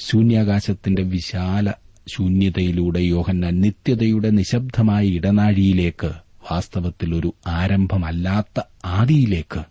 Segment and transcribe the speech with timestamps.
[0.00, 1.72] ശൂന്യാകാശത്തിന്റെ വിശാല
[2.08, 6.06] ശൂന്യതയിലൂടെ യോഹന്ന നിത്യതയുടെ നിശബ്ദമായ ഇടനാഴിയിലേക്ക്
[6.52, 9.64] വാസ്തവത്തിൽ ഒരു ആരംഭമല്ലാത്ത ആദിയിലേക്ക്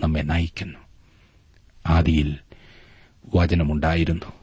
[0.00, 0.78] നമ്മെ നയിക്കുന്നു.
[1.86, 2.36] ആദിയിൽ
[3.34, 4.39] വചനമുണ്ടായിരുന്നു.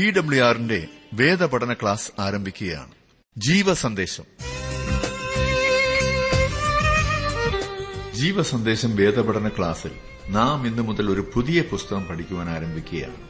[0.00, 2.90] ടി ഡബ്ല്യു ആറിന്റെ വേദപഠന ക്ലാസ് ആരംഭിക്കുകയാണ്.
[3.36, 4.24] ജീവസന്ദേശം.
[8.14, 9.90] ജീവസന്ദേശം വേദപഠന ക്ലാസ്സിൽ
[10.28, 13.28] നാം ഇന്നു മുതൽ ഒരു പുതിയ പുസ്തകം പഠിക്കുവാൻ ആരംഭിക്കുകയാണ്.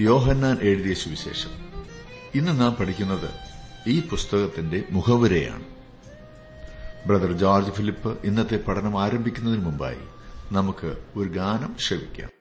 [0.00, 1.50] യോഹന്നാൻ എഴുതിയ സുവിശേഷം.
[2.34, 3.30] ഇന്ന് നാം പഠിക്കുന്നത്
[3.86, 5.64] ഈ പുസ്തകത്തിന്റെ മുഖവുരയാണ്.
[7.08, 9.98] ബ്രദർ ജോർജ് ഫിലിപ്പ് ഇന്നത്തെ പഠനം ആരംഭിക്കുന്നതിന് മുമ്പായി
[10.52, 12.35] നമുക്ക് ഒരു ഗാനം ശ്രവിക്കാം.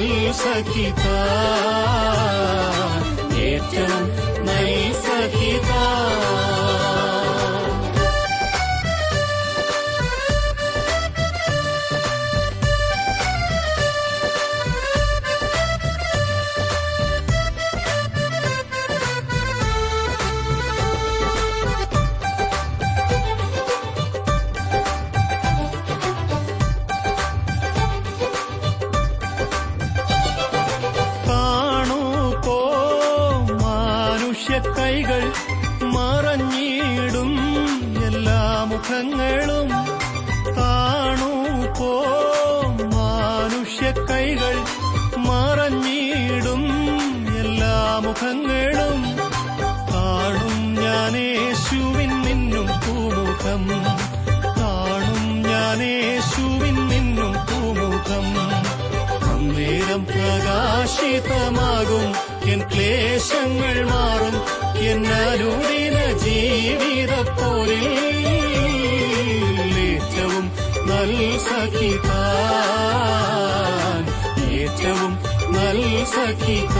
[0.00, 1.16] ी सखिता।
[3.40, 4.06] एतम्
[4.46, 5.80] मयि सखिता।
[53.42, 53.64] പൂമുഖം
[54.58, 58.26] കാണും ഞാനേശുവിൻ നിന്നും പൂമുഖം.
[59.28, 62.06] അന്നേരം പ്രകാശിതമാകും
[62.52, 64.36] എൻ ക്ലേശങ്ങൾ മാറും
[64.90, 67.80] എന്നരുദിന ജീവിതപ്പോലെ
[69.86, 70.44] ഏറ്റവും
[70.90, 71.14] നൽ
[71.48, 72.10] സഖിത
[74.60, 75.12] ഏറ്റവും
[75.56, 75.80] നൽ
[76.14, 76.76] സഖിത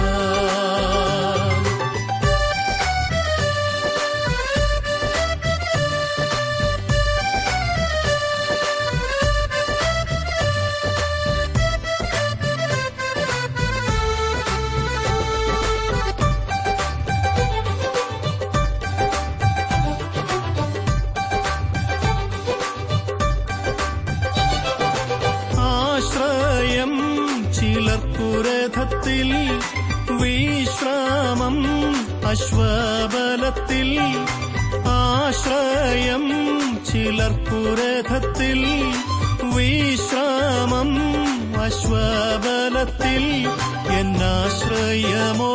[32.81, 33.89] അശ്വബലത്തിൽ
[34.93, 36.25] ആശ്രയം
[36.89, 38.61] ചിലർക്കുരഥത്തിൽ
[39.55, 40.91] വിശ്രാമം
[41.65, 43.25] അശ്വബലത്തിൽ
[43.99, 45.53] എന്നാശ്രയമോ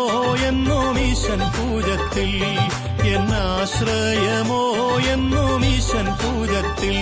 [0.50, 2.32] എന്നും ഈശൻ പൂജത്തിൽ
[3.16, 4.64] എന്നാശ്രയമോ
[5.14, 6.98] എന്നും ഈശൻ പൂജത്തിൽ.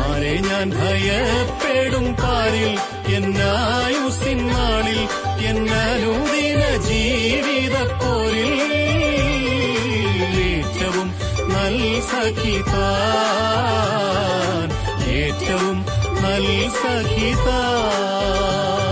[0.00, 2.72] ആരെ ഞാൻ ഭയപ്പെടും പാരിൽ
[3.16, 5.00] എന്നായുസിൻ നാളിൽ
[5.50, 8.52] എന്നനൂദിന ജീവിതപ്പോരിൽ
[11.66, 14.68] നൽ സഖിതാൻ.
[15.08, 15.86] ഏറ്റവും
[16.22, 18.85] നൽ സഖിതാൻ.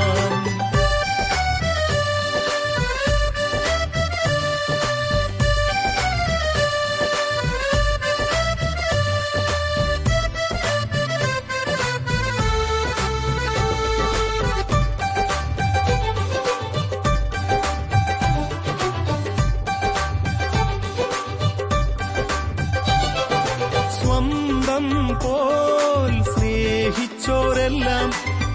[25.23, 28.09] പോൽ സ്നേഹിച്ചോരെല്ലാം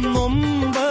[0.07, 0.88] നൊമ്പരം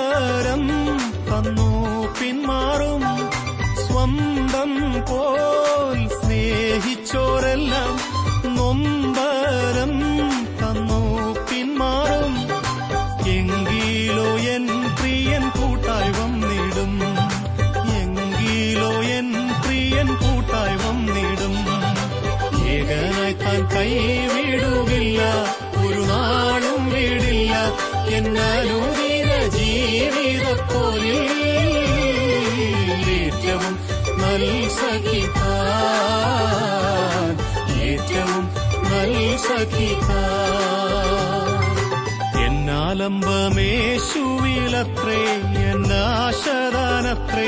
[43.29, 45.23] എന്നാലംബമേശുവിലത്രേ
[45.71, 47.47] എന്നാശദാനത്രേ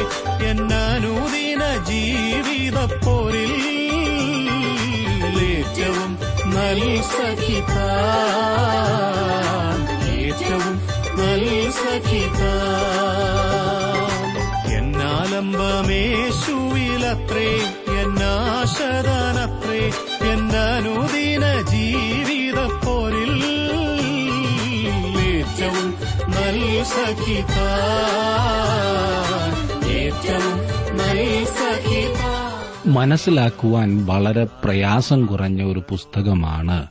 [0.48, 3.52] എന്നാനൂദിന ജീവിതപ്പോരിൽ
[5.50, 6.10] ഏറ്റവും
[6.54, 6.80] നൽ
[7.12, 7.74] സഖിത.
[10.18, 10.74] ഏറ്റവും
[11.18, 11.44] നൽ
[11.80, 12.42] സഖിത.
[14.78, 17.50] എന്നാലംബമേശുവിലത്രേ
[18.02, 19.82] എന്നാശദാനത്രേ
[20.32, 22.39] എന്നനുദിന ജീവിതപ്പോരിൽ
[32.86, 36.86] മനസ്സിലാക്കുവാൻ വളരെ പ്രയാസം കുറഞ്ഞ ഒരു പുസ്തകമാണ്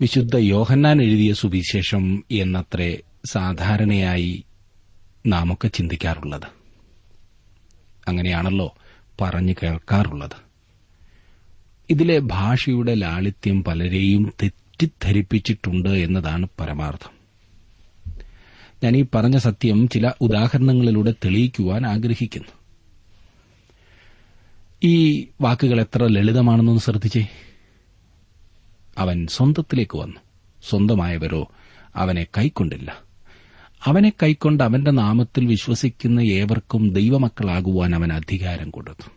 [0.00, 4.44] വിശുദ്ധ യോഹന്നാൻ എഴുതിയ സുവിശേഷം എന്നത്രേ സാധാരണയായി
[5.26, 6.46] നാമൊക്കെ ചിന്തിക്കാറുള്ളത്.
[8.08, 8.74] അങ്ങനെയാണല്ലോ
[9.20, 10.50] പറഞ്ഞു കേൾക്കാറുള്ളത്.
[11.90, 17.19] ഇതിലെ ഭാഷയുടെ ലാളിത്യം പലരെയും തെറ്റിദ്ധരിപ്പിച്ചിട്ടുണ്ട് എന്നതാണ് പരമാർത്ഥം.
[18.84, 22.48] ഞാൻ ഈ പറഞ്ഞ സത്യം ചില ഉദാഹരണങ്ങളിലൂടെ തെളിയിക്കുവാൻ ആഗ്രഹിക്കുന്നു.
[24.82, 27.26] ഈ വാക്കുകൾ എത്ര ലളിതമാണെന്നൊന്ന് ശ്രദ്ധിച്ചേ.
[28.98, 30.20] അവൻ സ്വന്തത്തിലേക്ക് വന്നു.
[30.68, 31.50] സ്വന്തമായവരോ
[31.96, 32.96] അവനെ കൈക്കൊണ്ടില്ല.
[33.84, 39.10] അവനെ കൈക്കൊണ്ട് അവന്റെ നാമത്തിൽ വിശ്വസിക്കുന്ന ഏവർക്കും ദൈവമക്കളാകുവാൻ അവൻ അധികാരം കൊടുത്തു.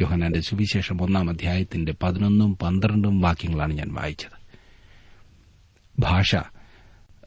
[0.00, 4.44] യോഹനാന്റെ സുവിശേഷം ഒന്നാം അധ്യായത്തിന്റെ പതിനൊന്നും പന്ത്രണ്ടും വാക്യങ്ങളാണ് ഞാൻ വായിച്ചത്.
[5.98, 6.36] ഭാഷ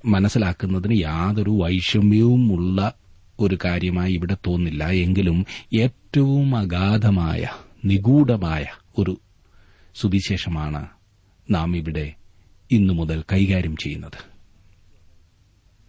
[0.05, 2.93] മനസ്സിലാക്കുന്നതിന് യാതൊരു വൈഷമ്യവും ഉള്ള
[3.39, 4.83] ഒരു കാര്യമായി ഇവിടെ തോന്നില്ല.
[4.83, 5.45] എങ്കിലും
[5.79, 7.47] ഏറ്റവും അഗാധമായ
[7.85, 8.65] നിഗൂഢമായ
[8.97, 9.17] ഒരു
[9.95, 10.87] സുവിശേഷമാണ്
[11.51, 12.13] നാം ഇവിടെ
[12.71, 14.37] ഇന്നു മുതൽ കൈകാര്യം ചെയ്യുന്നത്.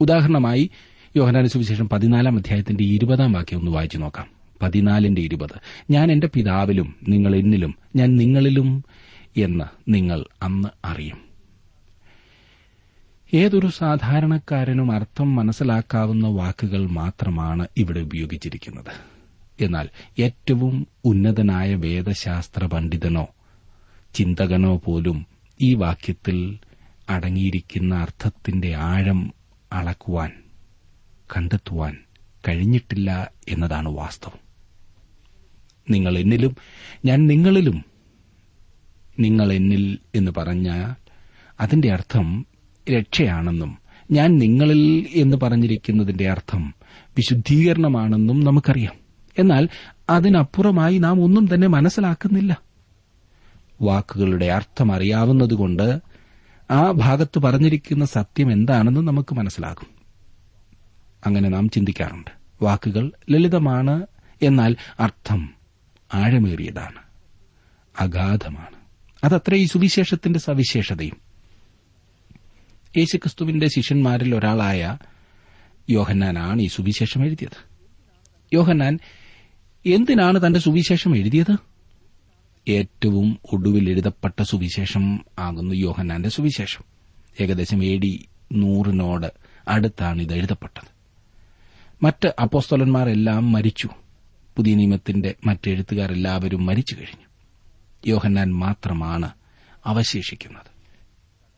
[0.00, 0.70] ഉദാഹരണമായി
[1.16, 4.26] യോഹനാന സുവിശേഷം പതിനാലാം അധ്യായത്തിന്റെ ഇരുപതാം വാക്യം ഒന്ന് വായിച്ചു നോക്കാം.
[4.62, 5.60] പതിനാലിന്റെ ഇരുപത്.
[5.90, 8.84] ഞാൻ എന്റെ പിതാവിലും നിങ്ങൾ എന്നിലും ഞാൻ നിങ്ങളിലും
[9.36, 11.27] എന്ന് നിങ്ങൾ അന്ന് അറിയും.
[13.34, 18.92] ഏതൊരു സാധാരണക്കാരനും അർത്ഥം മനസ്സിലാക്കാവുന്ന വാക്കുകൾ മാത്രമാണ് ഇവിടെ ഉപയോഗിച്ചിരിക്കുന്നത്.
[19.60, 19.88] എന്നാൽ
[20.18, 23.26] ഏറ്റവും ഉന്നതനായ വേദശാസ്ത്ര പണ്ഡിതനോ
[24.14, 25.26] ചിന്തകനോ പോലും
[25.62, 26.58] ഈ വാക്യത്തിൽ
[27.08, 29.34] അടങ്ങിയിരിക്കുന്ന അർത്ഥത്തിന്റെ ആഴം
[29.72, 30.32] അളക്കുവാൻ
[31.36, 31.98] കണ്ടെത്തുവാൻ
[32.48, 34.40] കഴിഞ്ഞിട്ടില്ല എന്നതാണ് വാസ്തവം.
[35.90, 36.56] നിങ്ങൾ എന്നിലും
[37.04, 37.84] ഞാൻ നിങ്ങളിലും
[39.20, 40.94] നിങ്ങൾ എന്നിൽ എന്ന് പറഞ്ഞാൽ
[41.60, 42.46] അതിന്റെ അർത്ഥം
[42.90, 43.78] രക്ഷയാണെന്നും
[44.10, 46.74] ഞാൻ നിങ്ങളിൽ എന്ന് പറഞ്ഞിരിക്കുന്നതിന്റെ അർത്ഥം
[47.16, 48.92] വിശുദ്ധീകരണമാണെന്നും നമുക്കറിയാം.
[49.38, 49.68] എന്നാൽ
[50.10, 52.62] അതിനപ്പുറമായി നാം ഒന്നും തന്നെ മനസ്സിലാക്കുന്നില്ല.
[53.82, 55.98] വാക്കുകളുടെ അർത്ഥം അറിയാവുന്നതുകൊണ്ട്
[56.70, 59.86] ആ ഭാഗത്ത് പറഞ്ഞിരിക്കുന്ന സത്യം എന്താണെന്ന് നമുക്ക് മനസ്സിലാകും.
[61.26, 62.30] അങ്ങനെ നാം ചിന്തിക്കാറുണ്ട്.
[62.62, 64.06] വാക്കുകൾ ലളിതമാണ്
[64.42, 65.54] എന്നാൽ അർത്ഥം
[66.14, 66.98] ആഴമേറിയതാണ്
[68.00, 68.76] അഗാധമാണ്.
[69.24, 71.27] അതത്ര ഈ സുവിശേഷത്തിന്റെ സവിശേഷതയും.
[72.96, 74.98] യേശുക്രിസ്തുവിന്റെ ശിഷ്യന്മാരിൽ ഒരാളായ
[75.90, 77.68] യോഹന്നാനാണ് ഈ സുവിശേഷം എഴുതിയത്.
[78.54, 78.98] യോഹന്നാൻ
[79.86, 81.56] എന്തിനാണ് തന്റെ സുവിശേഷം എഴുതിയത്?
[82.68, 86.84] ഏറ്റവും ഒടുവിൽ എഴുതപ്പെട്ട സുവിശേഷം ആകുന്നു യോഹന്നാന്റെ സുവിശേഷം.
[87.40, 89.32] ഏകദേശം എ ഡി നൂറിനോട്
[89.68, 90.98] അടുത്താണ് ഇത് എഴുതപ്പെട്ടത്.
[92.02, 93.88] മറ്റ് അപ്പോസ്തോലന്മാരെല്ലാം മരിച്ചു.
[94.56, 97.26] പുതിയ നിയമത്തിന്റെ മറ്റെഴുത്തുകാരെല്ലാവരും മരിച്ചു കഴിഞ്ഞു.
[98.06, 99.30] യോഹന്നാൻ മാത്രമാണ്
[99.86, 100.77] അവശേഷിക്കുന്നത്.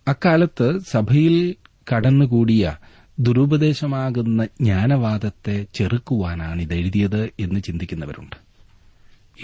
[0.08, 1.54] അക്കാലത്ത് സഭയിൽ
[1.92, 2.76] കടന്നുകൂടിയ
[3.18, 8.36] ദുരുപദേശമാകുന്ന ജ്ഞാനവാദത്തെ ചെറുക്കുവാനാണ് ഇത് എഴുതിയത് എന്ന് ചിന്തിക്കുന്നവരുണ്ട്.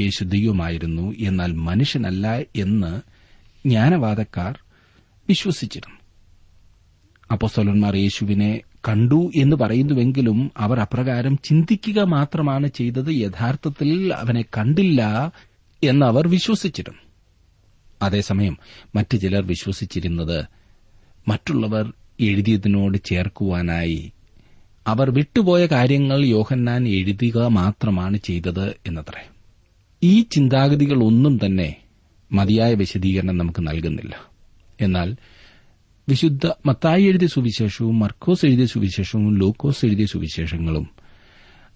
[0.01, 3.01] യേശു ദൈവമായിരുന്നു എന്നാൽ മനുഷ്യനല്ല എന്ന്
[3.69, 4.59] ജ്ഞാനവാദക്കാർ
[5.29, 6.01] വിശ്വസിച്ചിരുന്നു.
[7.33, 15.33] അപ്പോസ്തലന്മാർ യേശുവിനെ കണ്ടു എന്ന് പറയുന്നുവെങ്കിലും അവർ അപ്രകാരം ചിന്തിക്കുക മാത്രമാണ് ചെയ്തത് യഥാർത്ഥത്തിൽ അവനെ കണ്ടില്ല
[15.85, 17.06] എന്നവർ വിശ്വസിച്ചിരുന്നു.
[18.03, 18.59] അതേസമയം
[18.95, 20.45] മറ്റു ചിലർ വിശ്വസിച്ചിരുന്നത്
[21.29, 24.12] മറ്റുള്ളവർ എഴുതിയതിനോട് ചേർക്കുവാനായി
[24.87, 29.29] അവർ വിട്ടുപോയ കാര്യങ്ങൾ യോഹന്നാൻ എഴുതുക മാത്രമാണ് ചെയ്തത് എന്നത്രേ.
[30.03, 31.76] ഈ ചിന്താഗതികൾ ഒന്നും തന്നെ
[32.33, 34.15] മതിയായ വിശദീകരണം നമുക്ക് നൽകുന്നില്ല.
[34.81, 35.17] എന്നാൽ
[36.09, 40.88] വിശുദ്ധ മത്തായി എഴുതിയ സുവിശേഷവും മർക്കോസ് എഴുതിയ സുവിശേഷവും ലൂക്കോസ് എഴുതിയ സുവിശേഷങ്ങളും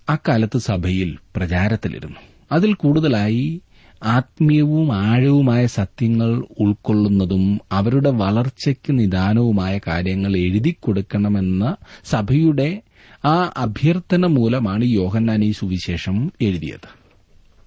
[0.09, 2.21] അക്കാലത്ത് സഭയിൽ പ്രചാരത്തിലിരുന്നു.
[2.53, 3.61] അതിൽ കൂടുതലായി
[4.03, 12.83] ആത്മീയവും ആഴവുമായ സത്യങ്ങൾ ഉൾക്കൊള്ളുന്നതും അവരുടെ വളർച്ചയ്ക്ക് നിദാനവുമായ കാര്യങ്ങൾ എഴുതി കൊടുക്കണമെന്ന സഭയുടെ
[13.25, 16.89] ആ അഭ്യർത്ഥന മൂലമാണ് യോഹന്നാൻ ഈ സുവിശേഷം എഴുതിയത്.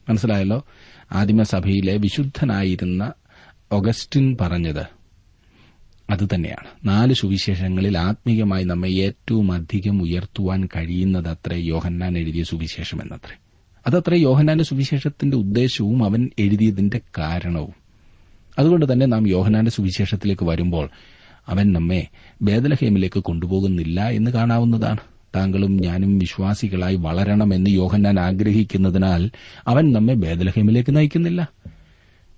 [0.10, 0.66] മനസ്സിലായല്ലോ?
[1.12, 3.14] ആദിമസഭയിലെ വിശുദ്ധനായിരുന്ന
[3.72, 4.86] ഒഗസ്റ്റിൻ പറഞ്ഞത്
[6.10, 13.43] അതുതന്നെയാണ് നാല് സുവിശേഷങ്ങളിൽ ആത്മീയമായി നമ്മെ ഏറ്റവും അധികം ഉയർത്തുവാൻ കഴിയുന്നതത്രേ യോഹന്നാൻ എഴുതിയ സുവിശേഷം എന്നത്രേ.
[13.88, 17.74] അതത്ര യോഹനാന്റെ സുവിശേഷത്തിന്റെ ഉദ്ദേശവും അവൻ എഴുതിയതിന്റെ കാരണവും.
[18.60, 20.90] അതുകൊണ്ട് തന്നെ നാം യോഹനാന്റെ സുവിശേഷത്തിലേക്ക് വരുമ്പോൾ
[21.48, 22.08] അവൻ നമ്മെ
[22.42, 24.98] ബേദലഹേമിലേക്ക് കൊണ്ടുപോകുന്നില്ല എന്ന് കാണാവുന്നതാണ്.
[25.36, 29.32] താങ്കളും ഞാനും വിശ്വാസികളായി വളരണമെന്ന് യോഹന്നാൻ ആഗ്രഹിക്കുന്നതിനാൽ
[29.68, 31.52] അവൻ നമ്മെ ബേദലഹേമിലേക്ക് നയിക്കുന്നില്ല.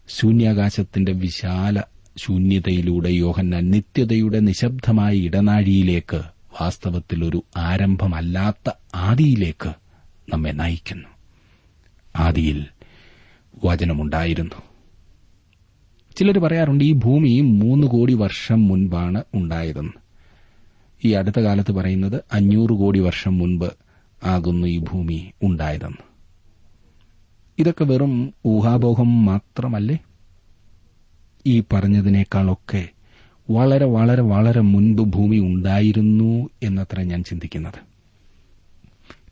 [0.07, 1.81] ശൂന്യാകാശത്തിന്റെ വിശാല
[2.17, 6.21] ശൂന്യതയിലൂടെ യോഹന്നാൻ നിത്യതയുടെ നിശബ്ദമായ ഇടനാഴിയിലേക്ക്
[6.61, 9.69] വാസ്തവത്തിൽ ഒരു ആരംഭമല്ലാത്ത ആദിയിലേക്ക്
[10.33, 11.14] നമ്മെ നയിക്കുന്നു.
[12.15, 12.65] ആദിയിൽ
[13.65, 14.55] വചനമുണ്ടായിരുന്നു.
[16.17, 19.91] ചിലർ പറയാറുണ്ട് ഈ ഭൂമി മൂന്ന് കോടി വർഷം മുൻപാണ് ഉണ്ടായതെന്ന്.
[21.05, 23.71] ഈ അടുത്ത കാലത്ത് പറയുന്നത് അഞ്ഞൂറ് കോടി വർഷം മുൻപ്
[24.23, 25.97] ആകുന്നു ഈ ഭൂമി ഉണ്ടായതെന്ന്.
[27.59, 29.97] ഇതൊക്കെ വെറും ഊഹാപോഹം മാത്രമല്ലേ?
[31.47, 32.89] ഈ പറഞ്ഞതിനേക്കാളൊക്കെ
[33.49, 37.79] വളരെ വളരെ വളരെ മുൻപ് ഭൂമി ഉണ്ടായിരുന്നു എന്നത്ര ഞാൻ ചിന്തിക്കുന്നത്.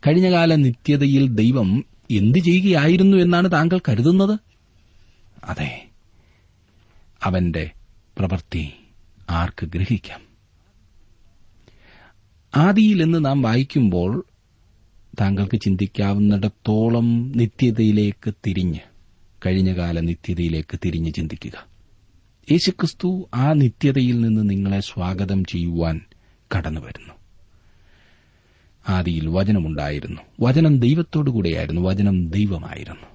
[0.06, 4.38] കഴിഞ്ഞകാല നിത്യതയിൽ ദൈവം എന്തു ചെയ്യുകയായിരുന്നു എന്നാണ് താങ്കൾ കരുതുന്നത്?
[5.44, 5.88] അതെ.
[7.22, 7.70] അവന്റെ
[8.18, 8.72] പ്രവൃത്തി
[9.30, 10.20] ആർക്ക് ഗ്രഹിക്കാം?
[12.56, 14.24] ആദിയിൽ എന്ന് നാം വായിക്കുമ്പോൾ
[15.20, 18.78] താങ്കൾക്ക് ചിന്തിക്കാവുന്നിടത്തോളം നിത്യതയിലേക്ക് തിരിഞ്ഞ്
[19.46, 21.66] കഴിഞ്ഞകാല നിത്യതയിലേക്ക് തിരിഞ്ഞ് ചിന്തിക്കുക.
[22.50, 26.00] യേശുക്രിസ്തു ആ നിത്യതയിൽ നിന്ന് നിങ്ങളെ സ്വാഗതം ചെയ്യുവാൻ
[26.56, 27.23] കടന്നുവരുന്നു.
[28.88, 30.20] ആദിയിൽ വചനമുണ്ടായിരുന്നു.
[30.40, 31.82] വചനം ദൈവത്തോടുകൂടെയായിരുന്നു.
[31.82, 33.06] വചനം ദൈവമായിരുന്നു.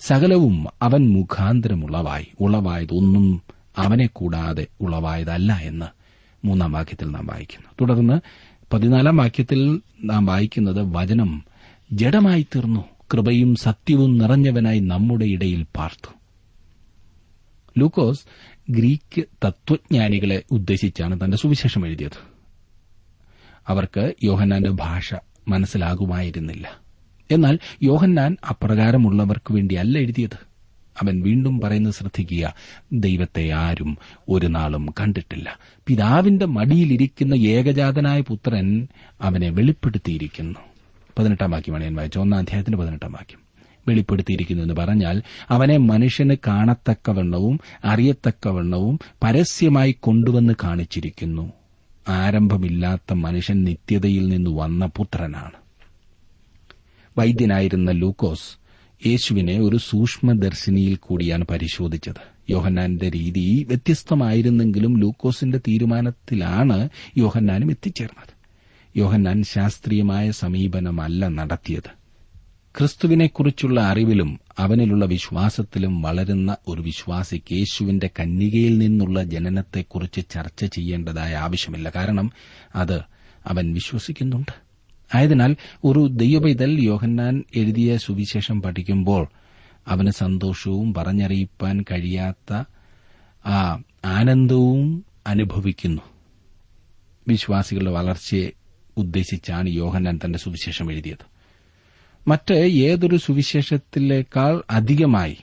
[0.00, 3.42] സകലവും അവൻ മുഖാന്തരം മുഖാന്തരമുളവായി ഉളവായതൊന്നും
[3.76, 5.86] അവനെ കൂടാതെ ഉളവായതല്ല എന്ന്
[6.46, 7.66] മൂന്നാം വാക്യത്തിൽ നാം വായിക്കുന്നു.
[7.80, 8.20] തുടർന്ന്
[8.72, 11.44] പതിനാലാം വാക്യത്തിൽ നാം വായിക്കുന്നത് വചനം
[11.92, 12.84] ജഡമായി തീർന്നു.
[13.12, 16.12] കൃപയും സത്യവും നിറഞ്ഞവനായി നമ്മുടെ ഇടയിൽ പാർത്തു.
[17.78, 18.20] ലൂക്കോസ്
[18.70, 22.39] ഗ്രീക്ക് തത്വജ്ഞാനികളെ ഉദ്ദേശിച്ചാണ് തന്റെ സുവിശേഷം എഴുതിയത്.
[23.68, 25.14] അവർക്ക് യോഹന്നാന്റെ ഭാഷ
[25.48, 26.80] മനസ്സിലാകുമായിരുന്നില്ല.
[27.30, 30.50] എന്നാൽ യോഹന്നാൻ അപ്രകാരമുള്ളവർക്ക് വേണ്ടിയല്ല എഴുതിയത്.
[31.02, 32.54] അവൻ വീണ്ടും പറയുന്നത് ശ്രദ്ധിക്കുക
[32.92, 33.98] ദൈവത്തെ ആരും
[34.28, 35.58] ഒരു നാളും കണ്ടിട്ടില്ല.
[35.86, 38.88] പിതാവിന്റെ മടിയിലിരിക്കുന്ന ഏകജാതനായ പുത്രൻ
[39.20, 40.60] അവനെ വെളിപ്പെടുത്തിയിരിക്കുന്നു.
[41.18, 43.38] പതിനെട്ടാം വാക്യമാണ് ഞാൻ വായിച്ച ഒന്നാം അധ്യായത്തിന്റെ പതിനെട്ടാം വാക്യം.
[43.88, 51.52] വെളിപ്പെടുത്തിയിരിക്കുന്നു എന്ന് പറഞ്ഞാൽ അവനെ മനുഷ്യന് കാണത്തക്കവണ്ണവും അറിയത്തക്കവണ്ണവും പരസ്യമായി കൊണ്ടുവന്ന് കാണിച്ചിരിക്കുന്നു.
[52.10, 55.60] ആരംഭമില്ലാത്ത മനുഷ്യൻ നിത്യതയിൽ നിന്ന് വന്ന പുത്രനാണ്.
[57.18, 58.60] വൈദ്യനായിരുന്ന ലൂക്കോസ്
[59.06, 62.50] യേശുവിനെ ഒരു സൂക്ഷ്മദർശിനിയിൽ കൂടിയാണ് പരിശോധിച്ചത്.
[62.50, 66.88] യോഹന്നാന്റെ രീതി വ്യത്യസ്തമായിരുന്നെങ്കിലും ലൂക്കോസിന്റെ തീരുമാനത്തിലാണ്
[67.18, 68.40] യോഹന്നാനും എത്തിച്ചേർന്നത്.
[68.96, 72.00] യോഹന്നാൻ ശാസ്ത്രീയമായ സമീപനമല്ല നടത്തിയത്.
[72.78, 81.92] ക്രിസ്തുവിനെക്കുറിച്ചുള്ള അറിവിലും അവനിലുള്ള വിശ്വാസത്തിലും വളരുന്ന ഒരു വിശ്വാസി യേശുവിന്റെ കന്യകയിൽ നിന്നുള്ള ജനനത്തെക്കുറിച്ച് ചർച്ച ചെയ്യേണ്ടതായ ആവശ്യമില്ല.
[81.96, 82.30] കാരണം
[82.76, 83.00] അത്
[83.46, 84.52] അവൻ വിശ്വസിക്കുന്നുണ്ട്.
[85.14, 89.28] ആയതിനാൽ ഒരു ദൈവപൈതൽ യോഹന്നാൻ എഴുതിയ സുവിശേഷം പഠിക്കുമ്പോൾ
[89.88, 92.64] അവന് സന്തോഷവും പറഞ്ഞറിയിപ്പാൻ കഴിയാത്ത
[93.46, 96.02] ആ ആനന്ദവും അനുഭവിക്കുന്നു.
[97.28, 98.50] വിശ്വാസികളുടെ വളർച്ചയെ
[98.96, 101.29] ഉദ്ദേശിച്ചാണ് യോഹന്നാൻ തന്റെ സുവിശേഷം എഴുതിയത്.
[102.28, 105.36] മറ്റ് ഏതൊരു സുവിശേഷത്തിലേക്കാൾ അധികമായി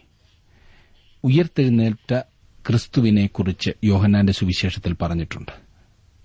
[1.23, 2.19] ഉയർത്തെഴുന്നേറ്റ
[2.67, 5.51] ക്രിസ്തുവിനെക്കുറിച്ച് യോഹന്നാന്റെ സുവിശേഷത്തിൽ പറഞ്ഞിട്ടുണ്ട്.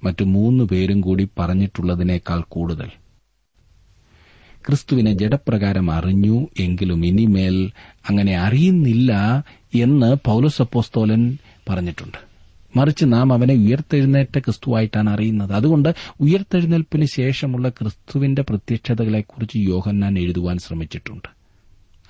[0.04, 2.88] മറ്റു മൂന്ന് പേരും കൂടി പറഞ്ഞിട്ടുള്ളതിനേക്കാൾ കൂടുതൽ.
[4.66, 7.70] ക്രിസ്തുവിനെ ജഡപ്രകാരം അറിഞ്ഞു എങ്കിലും ഇനിമേൽ
[8.08, 9.44] അങ്ങനെ അറിയുന്നില്ല
[9.74, 12.31] എന്ന് പൌലോസപ്പോസ്തോലൻ പറഞ്ഞിട്ടുണ്ട്.
[12.76, 15.52] മറിച്ച് നാം അവനെ ഉയർത്തെഴുന്നേറ്റ ക്രിസ്തുവായിട്ടാണ് അറിയുന്നത്.
[15.52, 21.28] അതുകൊണ്ട് ഉയർത്തെഴുന്നേൽപ്പിന് ശേഷമുള്ള ക്രിസ്തുവിന്റെ പ്രത്യക്ഷതകളെക്കുറിച്ച് യോഹന്നാൻ എഴുതുവാൻ ശ്രമിച്ചിട്ടുണ്ട്.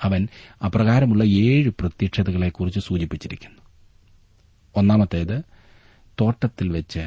[0.03, 0.29] അവൻ
[0.65, 3.59] അപ്രകാരമുള്ള ഏഴ് പ്രത്യക്ഷതകളെക്കുറിച്ച് സൂചിപ്പിച്ചിരിക്കുന്നു.
[4.77, 5.43] ഒന്നാമത്തേത്
[6.21, 7.07] തോട്ടത്തിൽ വെച്ച്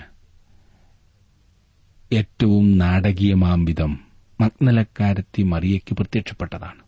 [2.13, 4.00] ഏറ്റവും നാടകീയമാംവിധം
[4.41, 6.85] മഗ്നലക്കാരത്തി മറിയയ്ക്ക് പ്രത്യക്ഷപ്പെട്ടതാണ്.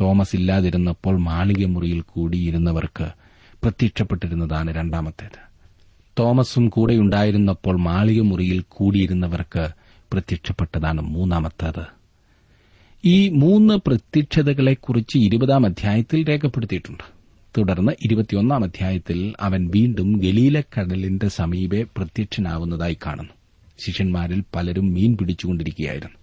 [0.00, 3.08] തോമസ് ഇല്ലാതിരുന്നപ്പോൾ മാളിക മുറിയിൽ കൂടിയിരുന്നവർക്ക്
[3.62, 5.49] പ്രത്യക്ഷപ്പെട്ടിരുന്നതാണ് രണ്ടാമത്തേത്.
[6.18, 9.68] തോമസും കൂടെയുണ്ടായിരുന്നപ്പോൾ മാളിക മുറിയിൽ കൂടിയിരുന്നവർക്ക്
[10.12, 11.84] പ്രത്യക്ഷപ്പെട്ടതാണ് മൂന്നാമത്തേത്.
[13.04, 17.02] ഈ മൂന്ന് പ്രത്യക്ഷതകളെക്കുറിച്ച് ഇരുപതാം അധ്യായത്തിൽ രേഖപ്പെടുത്തിയിട്ടുണ്ട്.
[17.58, 23.30] തുടർന്ന് ഇരുപത്തിയൊന്നാം അധ്യായത്തിൽ അവൻ വീണ്ടും ഗലീലക്കടലിന്റെ സമീപെ പ്രത്യക്ഷനാവുന്നതായി കാണുന്നു.
[23.86, 26.18] ശിഷ്യന്മാരിൽ പലരും മീൻ പിടിച്ചുകൊണ്ടിരിക്കുകയായിരുന്നു.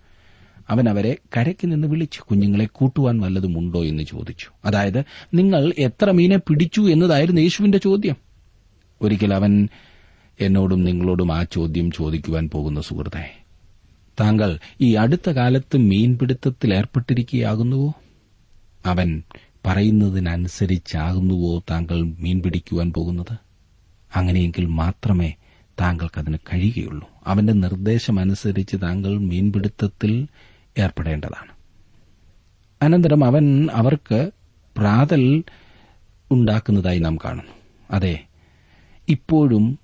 [0.70, 4.48] അവൻ അവരെ കരയ്ക്ക് നിന്ന് വിളിച്ചു കുഞ്ഞുങ്ങളെ കൂട്ടുവാൻ വല്ലതുമുണ്ടോ എന്ന് ചോദിച്ചു.
[4.66, 5.04] അതായത്
[5.34, 8.27] നിങ്ങൾ എത്ര മീനെ പിടിച്ചു എന്നതായിരുന്നു യേശുവിന്റെ ചോദ്യം.
[9.02, 9.70] ഒരിക്കൽ അവൻ
[10.42, 13.44] എന്നോടും നിങ്ങളോടും ആ ചോദ്യം ചോദിക്കുവാൻ പോകുന്ന സുഹൃത്തെ
[14.20, 17.94] താങ്കൾ ഈ അടുത്ത കാലത്ത് മീൻപിടുത്തത്തിൽ ഏർപ്പെട്ടിരിക്കുകയാകുന്നുവോ?
[18.86, 19.24] അവൻ
[19.66, 23.38] പറയുന്നതിനനുസരിച്ചാകുന്നുവോ താങ്കൾ മീൻ പിടിക്കുവാൻ പോകുന്നത്?
[24.16, 25.34] അങ്ങനെയെങ്കിൽ മാത്രമേ
[25.82, 27.10] താങ്കൾക്കതിന് കഴിയുകയുള്ളൂ.
[27.28, 30.28] അവന്റെ നിർദ്ദേശമനുസരിച്ച് താങ്കൾ മീൻപിടുത്തത്തിൽ
[30.78, 31.52] ഏർപ്പെടേണ്ടതാണ്.
[32.82, 34.32] അനന്തരം അവൻ അവർക്ക്
[34.78, 35.44] പ്രാതൽ
[36.32, 37.52] ഉണ്ടാക്കുന്നതായി നാം കാണുന്നു.
[37.92, 38.27] അതെ
[39.10, 39.80] ഇപ്പോഴും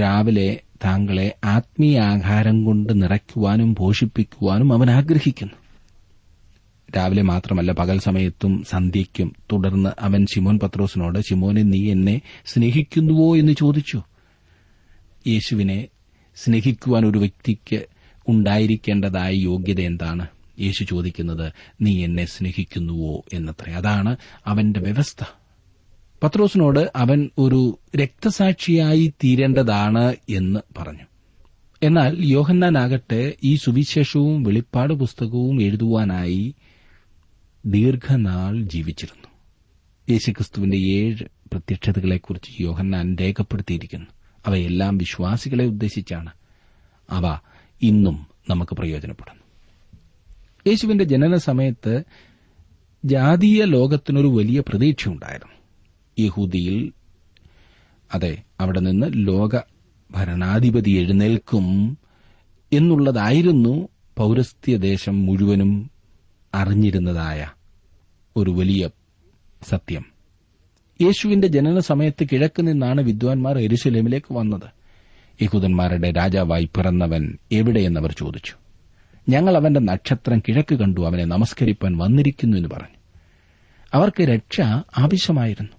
[0.00, 5.54] രാവിലെ താങ്കളെ ആത്മീയ ആഹാരം കൊണ്ട് നിറയ്ക്കുവാനും പോഷിപ്പിക്കുവാനും അവൻ ആഗ്രഹിക്കുന്നു.
[6.96, 13.36] രാവിലെ മാത്രമല്ല പകൽ സമയത്തും സന്ധ്യയ്ക്കും തുടർന്ന് അവൻ ശിമോൻ പത്രോസിനോട് ശിമോനെ നീ എന്നെ സ്നേഹിക്കുന്നുവോ?
[13.36, 14.02] എന്ന് ചോദിച്ചു.
[15.26, 15.88] യേശുവിനെ
[16.36, 17.86] സ്നേഹിക്കുവാൻ ഒരു വ്യക്തിക്ക്
[18.28, 20.26] ഉണ്ടായിരിക്കേണ്ടതായ യോഗ്യത എന്താണ്?
[20.60, 23.24] യേശു ചോദിക്കുന്നത് നീ എന്നെ സ്നേഹിക്കുന്നുവോ?
[23.32, 23.70] എന്നത്ര.
[23.70, 25.24] അതാണ് അവന്റെ വ്യവസ്ഥ.
[26.26, 31.02] പത്രോസിനോട് അവൻ ഒരു രക്തസാക്ഷിയായി തീരേണ്ടതാണ് എന്ന് പറഞ്ഞു.
[31.82, 36.54] എന്നാൽ യോഹന്നാനാകട്ടെ ഈ സുവിശേഷവും വെളിപ്പാട് പുസ്തകവും എഴുതുവാനായി
[37.66, 39.28] ദീർഘനാൾ ജീവിച്ചിരുന്നു.
[40.10, 44.06] യേശുക്രിസ്തുവിന്റെ ഏഴ് പ്രത്യക്ഷതകളെക്കുറിച്ച് യോഹന്നാൻ രേഖപ്പെടുത്തിയിരിക്കുന്നു.
[44.46, 46.30] അവയെല്ലാം വിശ്വാസികളെ ഉദ്ദേശിച്ചാണ്.
[47.10, 47.38] അവ
[47.82, 49.42] ഇന്നും നമുക്ക് പ്രയോജനപ്പെടുന്നു.
[50.66, 52.02] യേശുവിന്റെ ജനന സമയത്ത്
[53.04, 55.55] ജാതീയ ലോകത്തിനൊരു വലിയ പ്രതീക്ഷയുണ്ടായിരുന്നു.
[56.18, 56.92] യഹൂദിയിൽ
[58.14, 59.58] അതെ അവിടെ നിന്ന് ലോക
[60.10, 61.98] ഭരണാധിപതി എഴുന്നേൽക്കും
[62.72, 65.90] എന്നുള്ളതായിരുന്നു പൌരസ്ത്യ ദേശം മുഴുവനും
[66.54, 67.50] അറിഞ്ഞിരുന്നതായ
[68.36, 68.88] ഒരു വലിയ
[69.68, 70.04] സത്യം.
[71.02, 74.76] യേശുവിന്റെ ജനന സമയത്ത് കിഴക്ക് നിന്നാണ് വിദ്വാൻമാർ എരുശലേമിലേക്ക് വന്നത്.
[75.42, 78.52] യഹൂദന്മാരുടെ രാജാവായി പിറന്നവൻ എവിടെയെന്നവർ ചോദിച്ചു.
[79.28, 82.96] ഞങ്ങൾ അവന്റെ നക്ഷത്രം കിഴക്ക് കണ്ടു അവനെ നമസ്കരിപ്പാൻ വന്നിരിക്കുന്നു എന്ന് പറഞ്ഞു.
[83.94, 84.60] അവർക്ക് രക്ഷ
[84.98, 85.75] ആവശ്യമായിരുന്നു.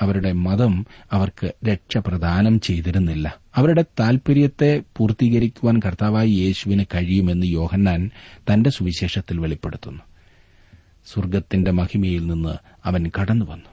[0.00, 3.36] അവരുടെ മതം അവർക്ക് രക്ഷ പ്രദാനം ചെയ്തിരുന്നില്ല.
[3.54, 8.10] അവരുടെ താൽപര്യത്തെ പൂർത്തീകരിക്കുവാൻ കർത്താവായി യേശുവിന് കഴിയുമെന്ന് യോഹന്നാൻ
[8.52, 10.02] തന്റെ സുവിശേഷത്തിൽ വെളിപ്പെടുത്തുന്നു.
[11.06, 13.64] സ്വർഗത്തിന്റെ മഹിമയിൽ നിന്ന് അവൻ കടന്നുവന്നു.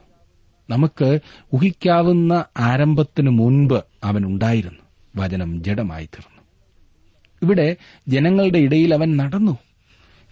[0.70, 1.18] നമുക്ക്
[1.54, 4.80] ഊഹിക്കാവുന്ന ആരംഭത്തിനു മുൻപ് അവൻ ഉണ്ടായിരുന്നു.
[5.16, 6.42] വചനം ജഡമായി തീർന്നു
[7.42, 7.76] ഇവിടെ
[8.08, 9.58] ജനങ്ങളുടെ ഇടയിൽ അവൻ നടന്നു.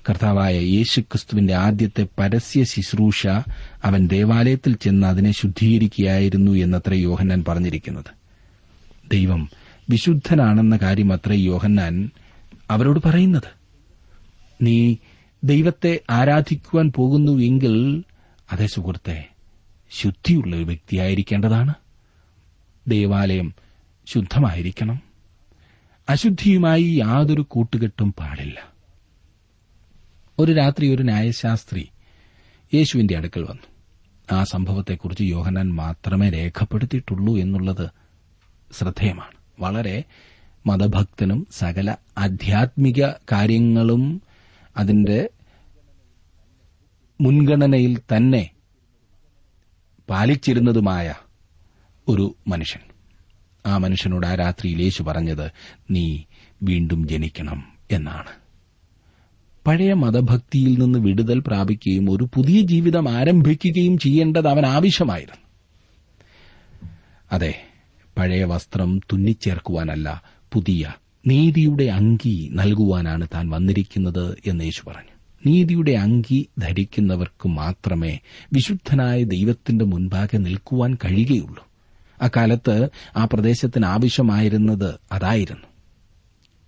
[0.09, 3.27] കർത്താവായ യേശുക്രിസ്തുവിന്റെ ആദ്യത്തെ പരസ്യ ശുശ്രൂഷ
[3.85, 8.05] അവൻ ദേവാലയത്തിൽ ചെന്ന് അതിനെ ശുദ്ധീകരിക്കുകയായിരുന്നു എന്നത്ര യോഹന്നാൻ പറഞ്ഞിരിക്കുന്നത്.
[9.11, 9.51] ദൈവം
[9.91, 12.11] വിശുദ്ധനാണെന്ന കാര്യം അത്ര യോഹന്നാൻ
[12.71, 13.51] അവരോട് പറയുന്നത്.
[14.63, 14.97] നീ
[15.45, 18.05] ദൈവത്തെ ആരാധിക്കുവാൻ പോകുന്നുവെങ്കിൽ
[18.53, 19.29] അതേ സുഹൃത്തെ
[19.91, 21.75] ശുദ്ധിയുള്ള ഒരു വ്യക്തിയായിരിക്കേണ്ടതാണ്.
[22.89, 23.55] ദേവാലയം
[24.07, 25.01] ശുദ്ധമായിരിക്കണം.
[26.09, 28.74] അശുദ്ധിയുമായി യാതൊരു കൂട്ടുകെട്ടും പാടില്ല.
[30.39, 31.91] ഒരു രാത്രി ഒരു ന്യായശാസ്ത്രി
[32.75, 33.63] യേശുവിന്റെ അടുക്കൽ വന്നു.
[34.37, 37.91] ആ സംഭവത്തെക്കുറിച്ച് യോഹനാൻ മാത്രമേ രേഖപ്പെടുത്തിയിട്ടുള്ളൂ എന്നുള്ളത്
[38.73, 39.33] ശ്രദ്ധേയമാണ്.
[39.61, 40.05] വളരെ
[40.67, 44.23] മതഭക്തനും സകല ആധ്യാത്മിക കാര്യങ്ങളും
[44.77, 45.31] അതിന്റെ
[47.21, 48.51] മുൻഗണനയിൽ തന്നെ
[50.11, 51.15] പാലിച്ചിരുന്നതുമായ
[52.09, 52.81] ഒരു മനുഷ്യൻ.
[53.67, 55.51] ആ മനുഷ്യനോട് ആ രാത്രിയിൽ യേശു പറഞ്ഞത്
[55.91, 56.23] നീ
[56.63, 58.44] വീണ്ടും ജനിക്കണം എന്നാണ്.
[59.67, 65.45] പഴയ മതഭക്തിയിൽ നിന്ന് വിടുതൽ പ്രാപിക്കുകയും ഒരു പുതിയ ജീവിതം ആരംഭിക്കുകയും ചെയ്യേണ്ടത് അവൻ ആവശ്യമായിരുന്നു.
[67.33, 67.63] അതെ
[68.19, 70.23] പഴയ വസ്ത്രം തുന്നിച്ചേർക്കുവാനല്ല
[70.53, 70.93] പുതിയ
[71.27, 75.15] നീതിയുടെ അങ്കി നൽകുവാനാണ് താൻ വന്നിരിക്കുന്നത് എന്ന് യേശു പറഞ്ഞു.
[75.47, 78.19] നീതിയുടെ അങ്കി ധരിക്കുന്നവർക്ക് മാത്രമേ
[78.53, 81.69] വിശുദ്ധനായ ദൈവത്തിന്റെ മുൻപാകെ നിൽക്കുവാൻ കഴിയുകയുള്ളൂ.
[82.23, 85.67] അക്കാലത്ത് ആ പ്രദേശത്തിന് ആവശ്യമായിരുന്നത് അതായിരുന്നു.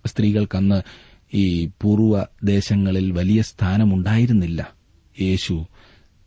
[0.05, 4.73] സ്ത്രീകൾക്കന്ന് ഈ പൂർവ ദേശങ്ങളിൽ വലിയ സ്ഥാനമുണ്ടായിരുന്നില്ല.
[5.21, 5.65] യേശു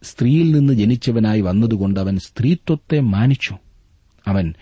[0.03, 3.57] സ്ത്രീയിൽ നിന്ന് ജനിച്ചവനായി വന്നതുകൊണ്ട് അവൻ സ്ത്രീത്വത്തെ മാനിച്ചു.
[4.27, 4.55] അവൻ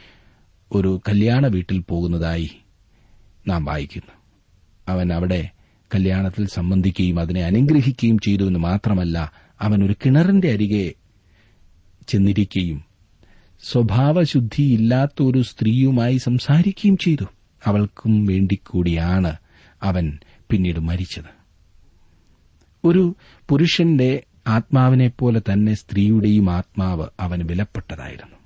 [0.73, 2.51] ഒരു കല്യാണ വീട്ടിൽ പോകുന്നതായി
[3.49, 4.13] നാം വായിക്കുന്നു.
[4.89, 5.51] അവൻ അവിടെ
[5.95, 10.95] കല്യാണത്തിൽ സംബന്ധിക്കുകയും അതിനെ അനുഗ്രഹിക്കുകയും ചെയ്തുവെന്ന് മാത്രമല്ല അവൻ ഒരു കിണറിന്റെ അരികെ
[12.09, 12.85] ചെന്നിരിക്കുകയും
[13.63, 17.25] സ്വഭാവശുദ്ധിയില്ലാത്ത ഒരു സ്ത്രീയുമായി സംസാരിക്കുകയും ചെയ്തു.
[17.67, 19.37] അവൾക്കും വേണ്ടി കൂടിയാണ്
[19.83, 20.19] അവൻ
[20.51, 21.39] പിന്നീട് മരിച്ചത്.
[22.85, 23.17] ഒരു
[23.49, 28.37] പുരുഷന്റെ ആത്മാവിനെപ്പോലെ തന്നെ സ്ത്രീയുടെയും ആത്മാവ് അവന് വിലപ്പെട്ടതായിരുന്നു.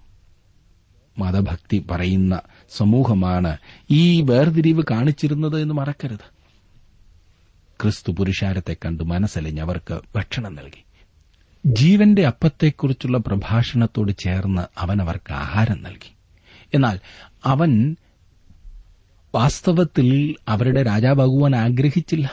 [1.19, 2.41] മതഭക്തി പറയുന്ന
[2.77, 3.57] സമൂഹമാണ്
[3.91, 6.43] ഈ വേർതിരിവ് കാണിച്ചിരുന്നത് എന്ന് മറക്കരുത്.
[7.83, 10.85] ക്രിസ്തു പുരുഷാരത്തെ കണ്ടു മനസ്സലിഞ്ഞ് അവർക്ക് ഭക്ഷണം നൽകി.
[11.67, 16.13] ജീവന്റെ അപ്പത്തെക്കുറിച്ചുള്ള പ്രഭാഷണത്തോട് ചേർന്ന് അവൻ അവർക്ക് ആഹാരം നൽകി.
[16.75, 17.01] എന്നാൽ
[17.45, 17.97] അവൻ
[19.35, 22.33] വാസ്തവത്തിൽ അവരുടെ രാജാവാകുവാൻ ആഗ്രഹിച്ചില്ല.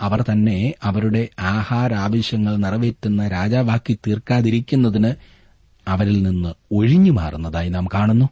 [0.00, 5.12] അവർ തന്നെ അവരുടെ ആഹാരാവശ്യങ്ങൾ നിറവേറ്റുന്ന രാജാവാക്കി തീർക്കാതിരിക്കുന്നതിന്
[5.88, 8.28] അവരിൽ നിന്ന് ഒഴിഞ്ഞു മാറുന്നതായി നാം കാണുന്നു.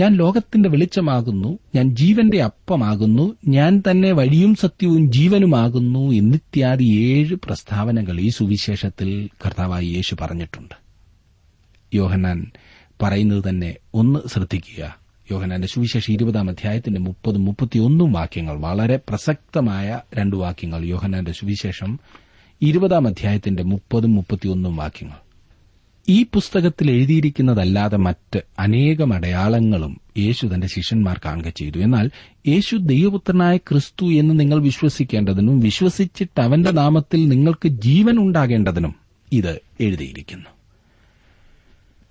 [0.00, 8.28] ഞാൻ ലോകത്തിന്റെ വെളിച്ചമാകുന്നു ഞാൻ ജീവന്റെ അപ്പമാകുന്നു ഞാൻ തന്നെ വഴിയും സത്യവും ജീവനുമാകുന്നു എന്നിത്യാദി ഏഴ് പ്രസ്താവനകൾ ഈ
[8.28, 10.74] സുവിശേഷത്തിൽ കർത്താവായി യേശു പറഞ്ഞിട്ടുണ്ട്.
[11.94, 12.50] യോഹന്നാൻ
[13.02, 15.00] പറയുന്നത് തന്നെ ഒന്ന് ശ്രദ്ധിക്കുക.
[15.30, 18.56] യോഹനാന്റെ സുവിശേഷം ഇരുപതാം അധ്യായത്തിന്റെ മുപ്പതും മുപ്പത്തിയൊന്നും വാക്യങ്ങൾ.
[18.60, 22.00] വളരെ പ്രസക്തമായ രണ്ട് വാക്യങ്ങൾ യോഹനാന്റെ സുവിശേഷം
[22.62, 25.14] ഇരുപതാം അധ്യായത്തിന്റെ മുപ്പതും മുപ്പത്തിയൊന്നും വാക്യങ്ങൾ.
[26.08, 31.78] ഈ പുസ്തകത്തിൽ എഴുതിയിരിക്കുന്നതല്ലാതെ മറ്റ് അനേകം അടയാളങ്ങളും യേശു തന്റെ ശിഷ്യന്മാർ കാണുക ചെയ്തു.
[31.78, 32.10] എന്നാൽ
[32.48, 38.94] യേശു ദൈവപുത്രനായ ക്രിസ്തു എന്ന് നിങ്ങൾ വിശ്വസിക്കേണ്ടതിനും വിശ്വസിച്ചിട്ട് അവന്റെ നാമത്തിൽ നിങ്ങൾക്ക് ജീവൻ ഉണ്ടാകേണ്ടതിനും
[39.32, 40.50] ഇത് എഴുതിയിരിക്കുന്നു.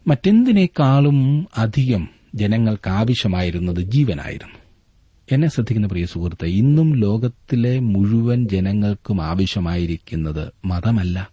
[0.08, 4.60] മറ്റെന്തിനേക്കാളും അധികം ജനങ്ങൾക്ക് ആവശ്യമായിരുന്നത് ജീവനായിരുന്നു.
[5.32, 11.30] എന്നെ ശ്രദ്ധിക്കുന്ന പ്രിയ സുഹൃത്തെ ഇന്നും ലോകത്തിലെ മുഴുവൻ ജനങ്ങൾക്കും ആവശ്യമായിരിക്കുന്നത് മതമല്ല.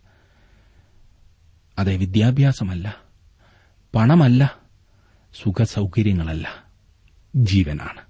[1.79, 2.97] അതെ വിദ്യാഭ്യാസമല്ല.
[3.95, 4.59] പണമല്ല.
[5.43, 6.65] സുഖസൗകര്യങ്ങളല്ല.
[7.37, 8.07] ജീവനാണ്.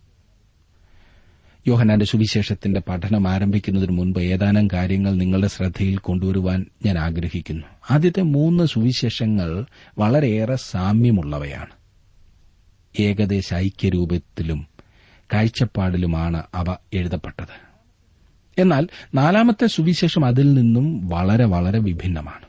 [1.67, 7.67] യോഹനാന്റെ സുവിശേഷത്തിന്റെ പഠനം ആരംഭിക്കുന്നതിന് മുൻപ് ഏതാനും കാര്യങ്ങൾ നിങ്ങളുടെ ശ്രദ്ധയിൽ കൊണ്ടുവരുവാൻ ഞാൻ ആഗ്രഹിക്കുന്നു.
[7.91, 9.67] ആദ്യത്തെ മൂന്ന് സുവിശേഷങ്ങൾ
[9.99, 11.86] വളരെയേറെ സാമ്യമുള്ളവയാണ്.
[13.01, 14.67] ഏകദേശ ഐക്യരൂപത്തിലും
[15.35, 17.67] കാഴ്ചപ്പാടിലുമാണ് അവ എഴുതപ്പെട്ടത്.
[18.61, 22.47] എന്നാൽ നാലാമത്തെ സുവിശേഷം അതിൽ നിന്നും വളരെ വളരെ വിഭിന്നമാണ്.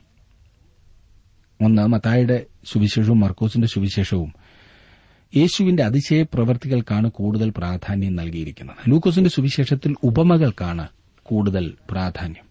[1.66, 4.34] ഒന്ന് മത്തായുടെ സുവിശേഷവും മർക്കോസിന്റെ സുവിശേഷവും
[5.38, 8.90] യേശുവിന്റെ അതിശയ പ്രവർത്തികൾക്കാണ് കൂടുതൽ പ്രാധാന്യം നൽകിയിരിക്കുന്നത്.
[8.90, 10.88] ലൂക്കോസിന്റെ സുവിശേഷത്തിൽ ഉപമകൾക്കാണ്
[11.24, 12.44] കൂടുതൽ പ്രാധാന്യം.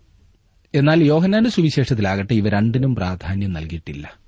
[0.74, 4.25] എന്നാൽ യോഹനാന്റെ സുവിശേഷത്തിലാകട്ടെ ഇവ രണ്ടിനും പ്രാധാന്യം നൽകിയിട്ടില്ല.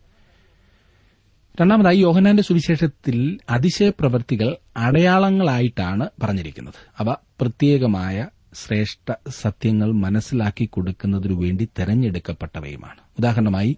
[1.60, 6.74] രണ്ടാമതായി യോഹനാന്റെ സുവിശേഷത്തിൽ അതിശയ പ്രവൃത്തികൾ അടയാളങ്ങളായിട്ടാണ് പറഞ്ഞിരിക്കുന്നത്.
[6.98, 12.98] അവ പ്രത്യേകമായ ശ്രേഷ്ഠ സത്യങ്ങൾ മനസ്സിലാക്കി കൊടുക്കുന്നതിനു വേണ്ടി തെരഞ്ഞെടുക്കപ്പെട്ടവയുമാണ്.
[13.18, 13.76] ഉദാഹരണമായി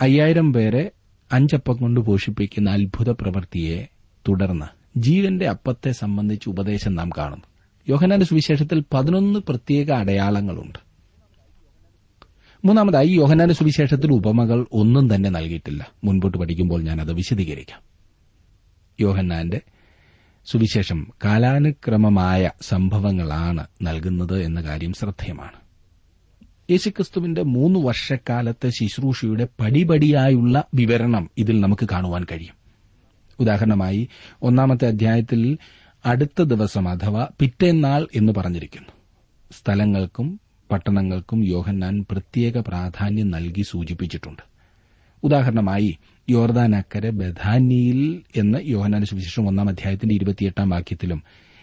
[0.00, 0.90] അയ്യായിരം പേരെ
[1.32, 3.88] അഞ്ചപ്പം കൊണ്ട് പോഷിപ്പിക്കുന്ന അത്ഭുത പ്രവൃത്തിയെ
[4.28, 7.44] തുടർന്ന് ജീവന്റെ അപ്പത്തെ സംബന്ധിച്ച് ഉപദേശം നാം കാണുന്നു.
[7.88, 10.87] യോഹനാന്റെ സുവിശേഷത്തിൽ പതിനൊന്ന് പ്രത്യേക അടയാളങ്ങളുണ്ട്.
[12.64, 15.90] മൂന്നാമതായി യോഹനാന സുവിശേഷത്തിൽ ഉപമകൾ ഒന്നും തന്നെ നൽകിയിട്ടില്ല.
[16.04, 17.80] മുൻപോട്ട് പഠിക്കുമ്പോൾ ഞാനത് വിശദീകരിക്കാം.
[19.00, 19.60] യോഹന്നാന്റെ
[20.50, 25.68] സുവിശേഷം കാലാനുക്രമമായ സംഭവങ്ങളാണ് നൽകുന്നത് എന്ന കാര്യം ശ്രദ്ധേയമാണ്.
[26.70, 32.54] യേശുക്രിസ്തുവിന്റെ മൂന്ന് വർഷക്കാലത്തെ ശുശ്രൂഷയുടെ പടിപടിയായുള്ള വിവരണം ഇതിൽ നമുക്ക് കാണുവാൻ കഴിയും.
[33.40, 34.08] ഉദാഹരണമായി
[34.42, 35.58] ഒന്നാമത്തെ അധ്യായത്തിൽ
[36.06, 38.88] അടുത്ത ദിവസം അഥവാ പിറ്റേന്നാൾ എന്ന് പറഞ്ഞിരിക്കുന്നു.
[39.52, 40.40] സ്ഥലങ്ങൾക്കും
[40.70, 44.42] പട്ടണങ്ങൾക്കും യോഹന്നാൻ പ്രത്യേക പ്രാധാന്യം നൽകി സൂചിപ്പിച്ചിട്ടുണ്ട്.
[45.22, 45.98] ഉദാഹരണമായി
[46.30, 51.22] യോർദാനക്കര ബഥാനിയിൽ എന്ന് യോഹന്നാൻ സുവിശേഷം ഒന്നാം അധ്യായത്തിന്റെ ഇരുപത്തിയെട്ടാം വാക്യത്തിലും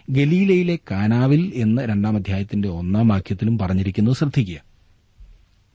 [0.10, 4.64] ഗലീലയിലെ കാനാവിൽ എന്ന് രണ്ടാം അധ്യായത്തിന്റെ ഒന്നാം വാക്യത്തിലും പറഞ്ഞിരിക്കുന്നത് ശ്രദ്ധിക്കുക.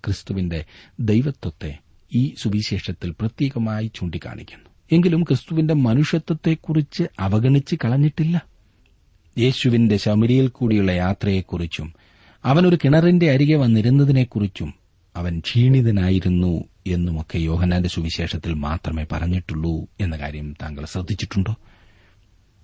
[0.04, 0.64] ക്രിസ്തുവിന്റെ
[1.00, 1.78] ദൈവത്വത്തെ
[2.14, 4.70] ഈ സുവിശേഷത്തിൽ പ്രത്യേകമായി ചൂണ്ടിക്കാണിക്കുന്നു.
[4.92, 8.44] എങ്കിലും ക്രിസ്തുവിന്റെ മനുഷ്യത്വത്തെക്കുറിച്ച് അവഗണിച്ച് കളഞ്ഞിട്ടില്ല.
[9.38, 11.94] യേശുവിന്റെ ശമരിയിൽ കൂടിയുള്ള യാത്രയെക്കുറിച്ചും
[12.44, 14.74] അവനൊരു കിണറിന്റെ അരികെ വന്നിരുന്നതിനെക്കുറിച്ചും
[15.16, 21.54] അവൻ ക്ഷീണിതനായിരുന്നു എന്നുമൊക്കെ യോഹനാന്റെ സുവിശേഷത്തിൽ മാത്രമേ പറഞ്ഞിട്ടുള്ളൂ എന്ന കാര്യം താങ്കൾ ശ്രദ്ധിച്ചിട്ടുണ്ടോ?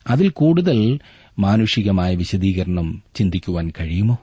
[0.06, 0.98] അതിൽ കൂടുതൽ
[1.38, 4.18] മാനുഷികമായ വിശദീകരണം ചിന്തിക്കുവാൻ കഴിയുമോ?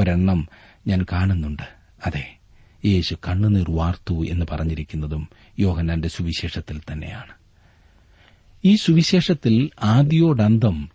[0.00, 0.48] ഒരെണ്ണം
[0.86, 1.62] ഞാൻ കാണുന്നുണ്ട്.
[2.06, 2.38] അതെ
[2.84, 7.32] യേശു കണ്ണുനീർ വാർത്തു എന്ന് പറഞ്ഞിരിക്കുന്നതും യോഹനാന്റെ സുവിശേഷത്തിൽ തന്നെയാണ്.
[8.64, 10.90] ഈ സുവിശേഷത്തിൽ ആദ്യോടന്തം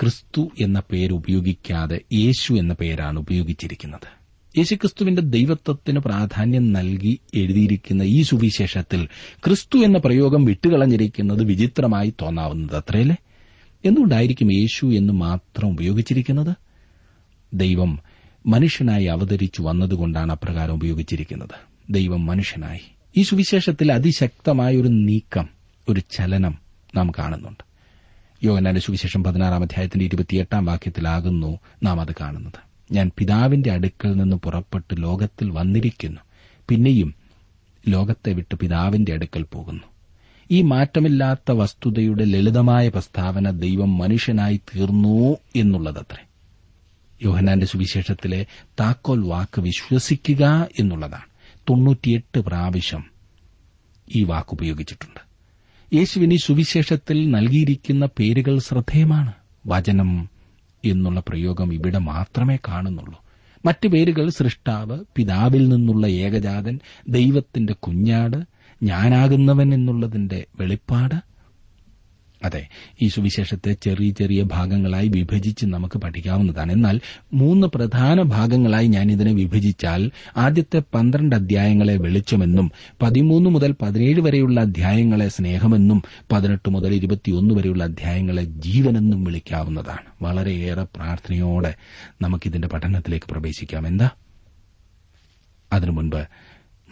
[0.00, 4.24] ക്രിസ്തു എന്ന പേര് ഉപയോഗിക്കാതെ യേശു എന്ന പേരാണ് ഉപയോഗിച്ചിരിക്കുന്നത്.
[4.58, 9.08] യേശുക്രിസ്തുവിന്റെ ദൈവത്വത്തിന് പ്രാധാന്യം നൽകി എഴുതിയിരിക്കുന്ന ഈ സുവിശേഷത്തിൽ
[9.44, 13.16] ക്രിസ്തു എന്ന പ്രയോഗം വിട്ടുകളഞ്ഞിരിക്കുന്നത് വിചിത്രമായി തോന്നാവുന്നത് അത്രയല്ലേ?
[13.84, 16.54] എന്തുകൊണ്ടായിരിക്കും യേശു എന്ന് മാത്രം ഉപയോഗിച്ചിരിക്കുന്നത്?
[17.54, 17.98] ദൈവം
[18.46, 21.74] മനുഷ്യനായി അവതരിച്ചു വന്നതുകൊണ്ടാണ് അപ്രകാരം ഉപയോഗിച്ചിരിക്കുന്നത്.
[21.90, 22.80] ദൈവം മനുഷ്യനായി.
[23.16, 25.48] ഈ സുവിശേഷത്തിൽ അതിശക്തമായ ഒരു നീക്കം
[25.88, 26.58] ഒരു ചലനം
[26.96, 27.73] നാം കാണുന്നുണ്ട്.
[28.44, 32.74] യോഹനാന്റെ സുവിശേഷം പതിനാറാം അധ്യായത്തിന്റെ ഇരുപത്തിയെട്ടാം വാക്യത്തിലാകുന്നു നാം അത് കാണുന്നത്.
[32.92, 36.20] ഞാൻ പിതാവിന്റെ അടുക്കൽ നിന്ന് പുറപ്പെട്ട് ലോകത്തിൽ വന്നിരിക്കുന്നു.
[36.68, 37.14] പിന്നെയും
[37.88, 39.82] ലോകത്തെ വിട്ട് പിതാവിന്റെ അടുക്കൽ പോകുന്നു.
[40.50, 46.24] ഈ മാറ്റമില്ലാത്ത വസ്തുതയുടെ ലളിതമായ പ്രസ്താവന ദൈവം മനുഷ്യനായി തീർന്നു എന്നുള്ളതത്രേ.
[47.22, 48.46] യോഹനാന്റെ സുവിശേഷത്തിലെ
[48.80, 51.24] താക്കോൽ വാക്ക് വിശ്വസിക്കുക എന്നുള്ളതാണ്.
[51.70, 53.04] തൊണ്ണൂറ്റിയെട്ട് പ്രാവശ്യം
[54.14, 55.23] ഈ വാക്ക് ഉപയോഗിച്ചിട്ടുണ്ട്.
[55.92, 59.32] യേശുവിന് സുവിശേഷത്തിൽ നൽകിയിരിക്കുന്ന പേരുകൾ ശ്രദ്ധേയമാണ്.
[59.66, 60.28] വചനം
[60.84, 63.18] എന്നുള്ള പ്രയോഗം ഇവിടെ മാത്രമേ കാണുന്നുള്ളൂ.
[63.66, 68.36] മറ്റു പേരുകൾ സൃഷ്ടാവ് പിതാവിൽ നിന്നുള്ള ഏകജാതൻ ദൈവത്തിന്റെ കുഞ്ഞാട്
[68.82, 71.14] ഞാനാകുന്നവൻ എന്നുള്ളതിന്റെ വെളിപ്പാട്
[72.44, 72.68] അതെ
[73.02, 76.72] ഈ സുവിശേഷത്തെ ചെറിയ ചെറിയ ഭാഗങ്ങളായി വിഭജിച്ച് നമുക്ക് പഠിക്കാവുന്നതാണ്.
[76.72, 77.00] എന്നാൽ
[77.32, 85.28] മൂന്ന് പ്രധാന ഭാഗങ്ങളായി ഞാൻ ഇതിനെ വിഭജിച്ചാൽ ആദ്യത്തെ പന്ത്രണ്ട് അധ്യായങ്ങളെ വെളിച്ചമെന്നും പതിമൂന്ന് മുതൽ പതിനേഴ് വരെയുള്ള അധ്യായങ്ങളെ
[85.28, 86.02] സ്നേഹമെന്നും
[86.32, 90.06] പതിനെട്ട് മുതൽ ഇരുപത്തിയൊന്ന് വരെയുള്ള അധ്യായങ്ങളെ ജീവനെന്നും വിളിക്കാവുന്നതാണ്.
[90.22, 91.74] വളരെയേറെ പ്രാർത്ഥനയോടെ
[92.22, 93.86] നമുക്കിതിന്റെ പഠനത്തിലേക്ക് പ്രവേശിക്കാം.
[93.86, 94.10] എന്താ?
[95.72, 96.26] അതിനു മുൻപ്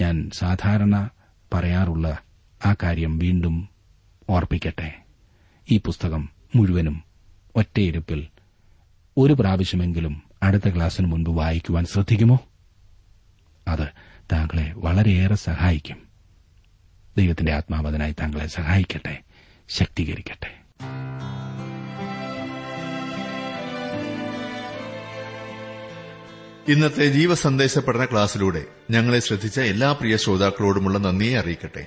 [0.01, 1.09] ഞാൻ സാധാരണ
[1.55, 2.19] പറയാറുള്ള
[2.67, 3.69] ആ കാര്യം വീണ്ടും
[4.31, 5.02] ഓർപ്പിക്കട്ടെ.
[5.71, 7.05] ഈ പുസ്തകം മുഴുവനും
[7.57, 8.27] ഒറ്റയിരുപ്പിൽ
[9.17, 12.39] ഒരു പ്രാവശ്യമെങ്കിലും അടുത്ത ക്ലാസ്സിന് മുൻപ് വായിക്കുവാൻ ശ്രദ്ധിക്കുമോ?
[13.69, 13.87] അത്
[14.33, 16.03] താങ്കളെ വളരെയേറെ സഹായിക്കും.
[17.17, 19.21] ദൈവത്തിന്റെ ആത്മാവതിനായി താങ്കളെ സഹായിക്കട്ടെ
[19.69, 20.63] ശക്തീകരിക്കട്ടെ.
[26.69, 31.87] ഇന്നത്തെ ജീവസന്ദേശ പഠന ക്ലാസ്സിലൂടെ ഞങ്ങളെ ശ്രദ്ധിച്ച എല്ലാ പ്രിയ ശ്രോതാക്കളോടുമുള്ള നന്ദിയെ അറിയിക്കട്ടെ.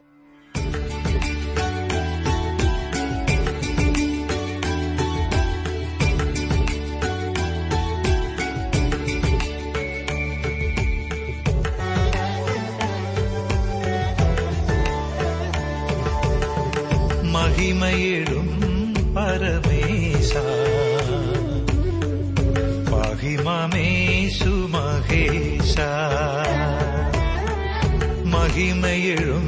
[28.61, 29.45] മഹിമയിടും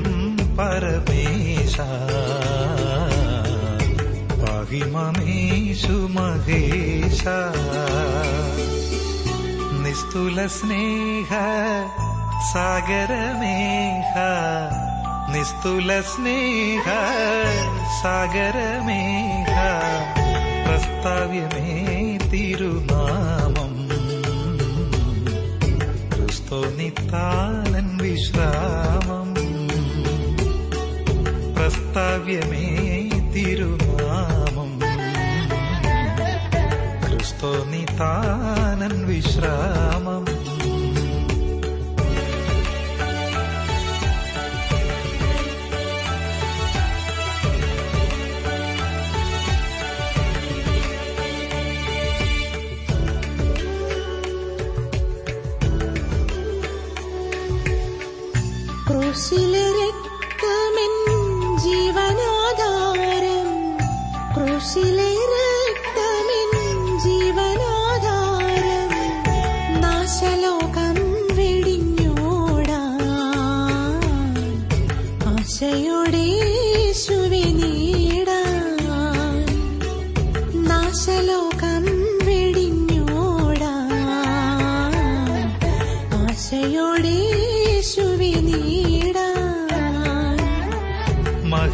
[0.58, 1.80] പരമേശ.
[4.42, 7.22] മഹിമമേശു മഹേശ.
[9.84, 11.30] നിസ്തുല സ്നേഹ
[12.54, 14.16] സാഗരമേഹ
[15.30, 16.86] നിസ്തുല സ്നേഹ
[18.04, 19.56] സാഗരമേഹ
[20.68, 23.93] പ്രസ്താവ്യമേ തിരുനാമം.
[26.54, 29.34] ക്രിസ്തു നിത്താലൻ വിശ്രാമം.
[31.56, 34.80] പ്രസ്താവ്യമേ തിരുനാമം.
[37.10, 40.33] ക്രിസ്തു നിത്താനൻ വിശ്രാമം.
[59.34, 59.73] You.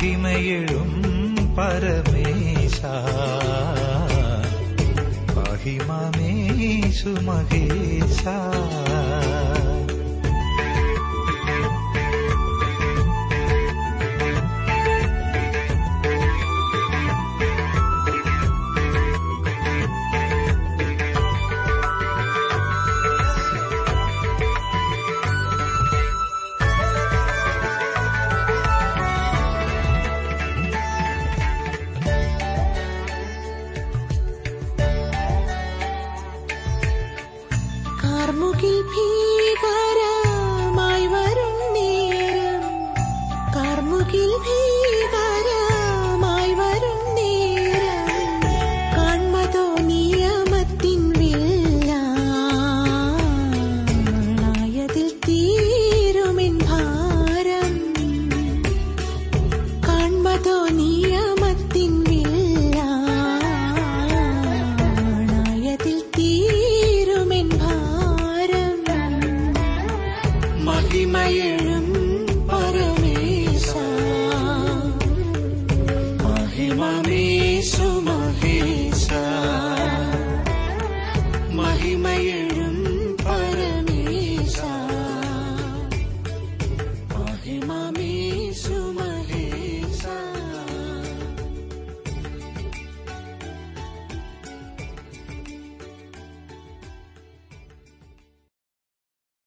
[0.10, 1.02] മഹിമയിഴും
[1.58, 2.82] പരമേശ.
[5.36, 8.24] മഹിമമേശു മഹേശ.
[44.20, 44.69] 明天。